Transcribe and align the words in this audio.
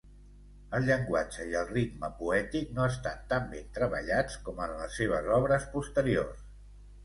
El 0.77 0.85
llenguatge 0.87 1.45
i 1.51 1.57
el 1.59 1.67
ritme 1.73 2.09
poètic 2.23 2.73
no 2.79 2.87
estan 2.93 3.21
tan 3.35 3.47
ben 3.53 3.69
treballats 3.79 4.41
com 4.49 4.67
en 4.69 4.77
les 4.83 5.01
seves 5.03 5.33
obres 5.41 5.73
posteriors. 5.79 6.45